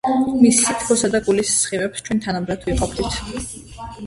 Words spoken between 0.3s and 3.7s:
მის სითბოსა და გულის სხივებს ჩვენ თანაბრად ვიყოფდით.